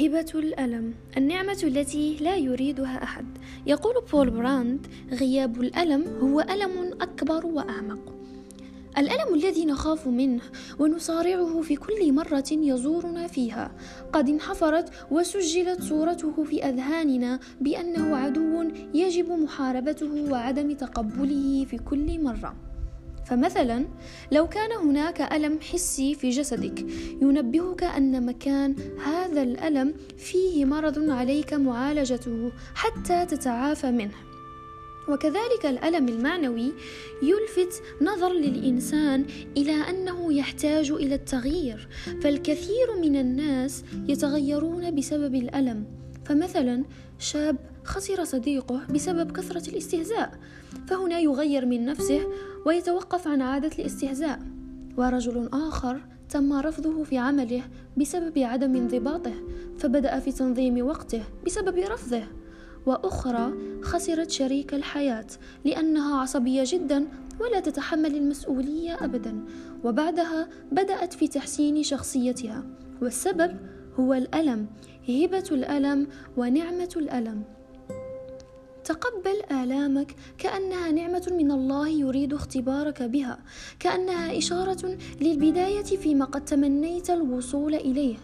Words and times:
هبة 0.00 0.32
الألم 0.34 0.94
النعمة 1.16 1.58
التي 1.62 2.16
لا 2.20 2.36
يريدها 2.36 3.02
أحد. 3.02 3.26
يقول 3.66 3.94
بول 4.12 4.30
براند 4.30 4.86
غياب 5.12 5.60
الألم 5.60 6.04
هو 6.20 6.40
ألم 6.40 6.92
أكبر 7.00 7.46
وأعمق. 7.46 8.14
الألم 8.98 9.34
الذي 9.34 9.64
نخاف 9.64 10.08
منه 10.08 10.40
ونصارعه 10.78 11.60
في 11.60 11.76
كل 11.76 12.12
مرة 12.12 12.44
يزورنا 12.50 13.26
فيها. 13.26 13.72
قد 14.12 14.28
انحفرت 14.28 14.90
وسجلت 15.10 15.82
صورته 15.82 16.44
في 16.44 16.64
أذهاننا 16.64 17.40
بأنه 17.60 18.16
عدو 18.16 18.64
يجب 18.94 19.32
محاربته 19.32 20.30
وعدم 20.30 20.72
تقبله 20.72 21.64
في 21.64 21.78
كل 21.78 22.22
مرة. 22.22 22.71
فمثلا 23.26 23.84
لو 24.32 24.48
كان 24.48 24.72
هناك 24.72 25.20
ألم 25.32 25.60
حسي 25.60 26.14
في 26.14 26.30
جسدك 26.30 26.86
ينبهك 27.22 27.82
أن 27.82 28.26
مكان 28.26 28.74
هذا 29.04 29.42
الألم 29.42 29.94
فيه 30.18 30.64
مرض 30.64 31.10
عليك 31.10 31.54
معالجته 31.54 32.52
حتى 32.74 33.26
تتعافى 33.26 33.90
منه. 33.90 34.14
وكذلك 35.08 35.66
الألم 35.66 36.08
المعنوي 36.08 36.72
يلفت 37.22 37.82
نظر 38.02 38.32
للإنسان 38.32 39.24
إلى 39.56 39.72
أنه 39.72 40.32
يحتاج 40.32 40.90
إلى 40.90 41.14
التغيير 41.14 41.88
فالكثير 42.22 42.96
من 43.02 43.16
الناس 43.16 43.84
يتغيرون 44.08 44.94
بسبب 44.94 45.34
الألم. 45.34 45.86
فمثلا 46.32 46.84
شاب 47.18 47.56
خسر 47.84 48.24
صديقه 48.24 48.80
بسبب 48.94 49.32
كثرة 49.32 49.70
الاستهزاء 49.70 50.38
فهنا 50.86 51.18
يغير 51.18 51.66
من 51.66 51.84
نفسه 51.84 52.20
ويتوقف 52.66 53.28
عن 53.28 53.42
عادة 53.42 53.70
الاستهزاء. 53.78 54.40
ورجل 54.96 55.48
آخر 55.52 56.00
تم 56.28 56.52
رفضه 56.52 57.04
في 57.04 57.18
عمله 57.18 57.62
بسبب 57.96 58.38
عدم 58.38 58.76
انضباطه 58.76 59.32
فبدأ 59.78 60.18
في 60.18 60.32
تنظيم 60.32 60.86
وقته 60.86 61.22
بسبب 61.46 61.78
رفضه. 61.78 62.22
وأخرى 62.86 63.52
خسرت 63.82 64.30
شريك 64.30 64.74
الحياة 64.74 65.26
لأنها 65.64 66.20
عصبية 66.20 66.62
جدا 66.66 67.06
ولا 67.40 67.60
تتحمل 67.60 68.14
المسؤولية 68.14 69.04
أبدا 69.04 69.44
وبعدها 69.84 70.48
بدأت 70.72 71.12
في 71.12 71.28
تحسين 71.28 71.82
شخصيتها. 71.82 72.64
والسبب 73.02 73.56
هو 74.00 74.14
الألم 74.14 74.66
هبة 75.08 75.44
الألم 75.52 76.06
ونعمة 76.36 76.90
الألم 76.96 77.42
تقبل 78.84 79.62
آلامك 79.62 80.14
كأنها 80.38 80.90
نعمة 80.90 81.32
من 81.38 81.50
الله 81.50 81.88
يريد 81.88 82.34
اختبارك 82.34 83.02
بها، 83.02 83.38
كأنها 83.80 84.38
إشارة 84.38 84.98
للبداية 85.20 85.82
فيما 85.82 86.24
قد 86.24 86.44
تمنيت 86.44 87.10
الوصول 87.10 87.74
إليه. 87.74 88.16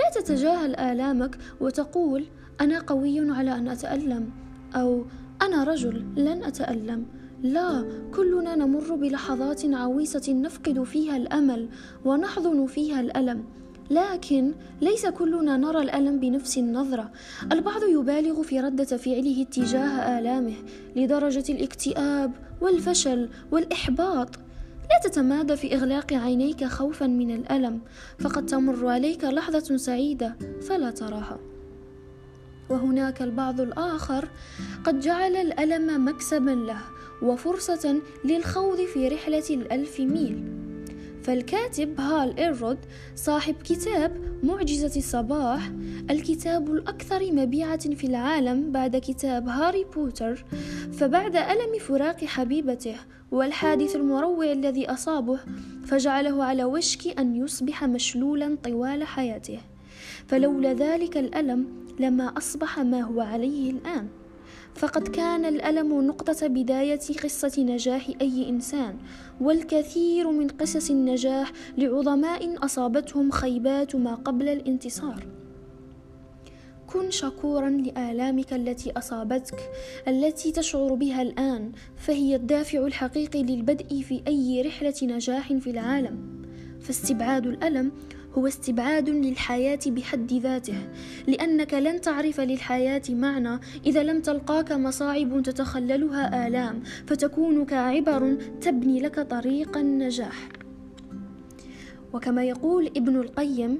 لا 0.00 0.20
تتجاهل 0.20 0.76
آلامك 0.76 1.38
وتقول: 1.60 2.24
أنا 2.60 2.78
قوي 2.78 3.30
على 3.30 3.54
أن 3.54 3.68
أتألم، 3.68 4.30
أو 4.74 5.04
أنا 5.42 5.64
رجل 5.64 6.04
لن 6.16 6.42
أتألم. 6.44 7.06
لا، 7.42 7.84
كلنا 8.14 8.56
نمر 8.56 8.94
بلحظات 8.94 9.64
عويصة 9.64 10.32
نفقد 10.32 10.82
فيها 10.82 11.16
الأمل 11.16 11.68
ونحضن 12.04 12.66
فيها 12.66 13.00
الألم. 13.00 13.44
لكن 13.92 14.52
ليس 14.80 15.06
كلنا 15.06 15.56
نرى 15.56 15.82
الألم 15.82 16.20
بنفس 16.20 16.58
النظرة. 16.58 17.10
البعض 17.52 17.82
يبالغ 17.82 18.42
في 18.42 18.60
ردة 18.60 18.84
فعله 18.96 19.46
تجاه 19.52 20.18
آلامه 20.18 20.54
لدرجة 20.96 21.44
الاكتئاب 21.52 22.32
والفشل 22.60 23.28
والإحباط. 23.50 24.28
لا 24.90 25.10
تتمادى 25.10 25.56
في 25.56 25.74
إغلاق 25.74 26.12
عينيك 26.12 26.64
خوفا 26.64 27.06
من 27.06 27.30
الألم 27.30 27.80
فقد 28.18 28.46
تمر 28.46 28.88
عليك 28.88 29.24
لحظة 29.24 29.76
سعيدة 29.76 30.36
فلا 30.68 30.90
تراها. 30.90 31.38
وهناك 32.70 33.22
البعض 33.22 33.60
الآخر 33.60 34.28
قد 34.84 35.00
جعل 35.00 35.36
الألم 35.36 36.08
مكسبا 36.08 36.50
له 36.50 36.80
وفرصة 37.22 38.00
للخوض 38.24 38.80
في 38.80 39.08
رحلة 39.08 39.50
الألف 39.50 40.00
ميل. 40.00 40.61
فالكاتب 41.22 42.00
هال 42.00 42.38
إيرود 42.38 42.78
صاحب 43.14 43.54
كتاب 43.64 44.12
معجزة 44.42 44.98
الصباح 44.98 45.70
الكتاب 46.10 46.72
الأكثر 46.72 47.32
مبيعة 47.32 47.94
في 47.94 48.06
العالم 48.06 48.72
بعد 48.72 48.96
كتاب 48.96 49.48
هاري 49.48 49.84
بوتر 49.94 50.44
فبعد 50.92 51.36
ألم 51.36 51.78
فراق 51.80 52.24
حبيبته 52.24 52.96
والحادث 53.32 53.96
المروع 53.96 54.52
الذي 54.52 54.90
أصابه 54.90 55.38
فجعله 55.84 56.44
على 56.44 56.64
وشك 56.64 57.18
أن 57.18 57.36
يصبح 57.36 57.84
مشلولا 57.84 58.56
طوال 58.62 59.04
حياته. 59.04 59.58
فلولا 60.26 60.72
ذلك 60.72 61.16
الألم 61.16 61.66
لما 62.00 62.24
أصبح 62.38 62.78
ما 62.78 63.00
هو 63.00 63.20
عليه 63.20 63.70
الآن. 63.70 64.08
فقد 64.74 65.08
كان 65.08 65.44
الألم 65.44 66.02
نقطة 66.06 66.46
بداية 66.46 67.00
قصة 67.24 67.62
نجاح 67.62 68.10
أي 68.20 68.48
إنسان 68.48 68.96
والكثير 69.40 70.30
من 70.30 70.48
قصص 70.48 70.90
النجاح 70.90 71.52
لعظماء 71.78 72.64
أصابتهم 72.64 73.30
خيبات 73.30 73.96
ما 73.96 74.14
قبل 74.14 74.48
الانتصار. 74.48 75.26
كن 76.86 77.10
شكورا 77.10 77.70
لآلامك 77.70 78.52
التي 78.52 78.92
أصابتك 78.92 79.58
التي 80.08 80.52
تشعر 80.52 80.94
بها 80.94 81.22
الآن 81.22 81.72
فهي 81.96 82.36
الدافع 82.36 82.86
الحقيقي 82.86 83.42
للبدء 83.42 84.00
في 84.00 84.22
أي 84.28 84.62
رحلة 84.62 84.94
نجاح 85.02 85.52
في 85.52 85.70
العالم. 85.70 86.42
فاستبعاد 86.80 87.46
الألم 87.46 87.92
هو 88.38 88.46
استبعاد 88.46 89.08
للحياة 89.08 89.78
بحد 89.86 90.32
ذاته 90.32 90.78
لأنك 91.26 91.74
لن 91.74 92.00
تعرف 92.00 92.40
للحياة 92.40 93.02
معنى 93.08 93.60
إذا 93.86 94.02
لم 94.02 94.20
تلقاك 94.20 94.72
مصاعب 94.72 95.42
تتخللها 95.42 96.48
آلام 96.48 96.82
فتكون 97.06 97.64
كعبر 97.64 98.36
تبني 98.60 99.00
لك 99.00 99.20
طريق 99.20 99.76
النجاح. 99.76 100.48
وكما 102.12 102.44
يقول 102.44 102.86
ابن 102.86 103.16
القيم 103.16 103.78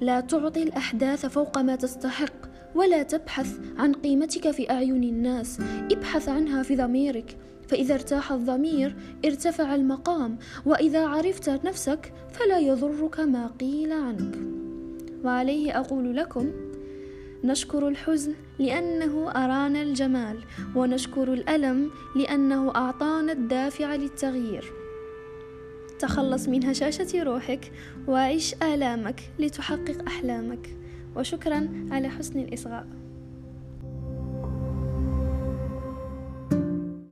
لا 0.00 0.20
تعطي 0.20 0.62
الأحداث 0.62 1.26
فوق 1.26 1.58
ما 1.58 1.76
تستحق 1.76 2.48
ولا 2.74 3.02
تبحث 3.02 3.58
عن 3.78 3.92
قيمتك 3.92 4.50
في 4.50 4.70
أعين 4.70 5.04
الناس. 5.04 5.60
ابحث 5.92 6.28
عنها 6.28 6.62
في 6.62 6.76
ضميرك. 6.76 7.36
فإذا 7.68 7.94
ارتاح 7.94 8.32
الضمير 8.32 8.96
ارتفع 9.24 9.74
المقام. 9.74 10.38
وإذا 10.66 11.06
عرفت 11.06 11.48
نفسك 11.48 12.12
فلا 12.32 12.58
يضرك 12.58 13.20
ما 13.20 13.46
قيل 13.46 13.92
عنك. 13.92 14.38
وعليه 15.24 15.80
أقول 15.80 16.16
لكم 16.16 16.50
نشكر 17.44 17.88
الحزن 17.88 18.34
لأنه 18.58 19.30
أرانا 19.30 19.82
الجمال 19.82 20.38
ونشكر 20.76 21.32
الألم 21.32 21.90
لأنه 22.16 22.74
أعطانا 22.74 23.32
الدافع 23.32 23.94
للتغيير. 23.94 24.72
تخلص 25.98 26.48
من 26.48 26.64
هشاشة 26.64 27.22
روحك 27.22 27.72
وعيش 28.08 28.54
آلامك 28.62 29.20
لتحقق 29.38 30.02
أحلامك. 30.06 30.76
وشكرا 31.16 31.68
على 31.90 32.08
حسن 32.08 32.38
الإصغاء. 32.40 32.86